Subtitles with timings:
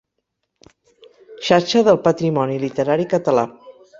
[1.49, 3.47] Xarxa del Patrimoni Literari Català.